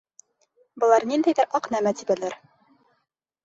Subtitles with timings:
[0.83, 2.37] Былар ниндәйҙер аҡ нәмә тибәләр.